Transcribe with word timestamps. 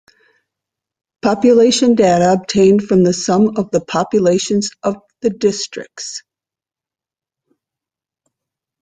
Population 1.21 1.93
data 1.93 2.33
obtained 2.33 2.81
from 2.81 3.03
the 3.03 3.13
sum 3.13 3.55
of 3.55 3.69
the 3.69 3.81
populations 3.85 4.71
of 4.81 4.95
the 5.19 5.29
districts. 5.29 6.23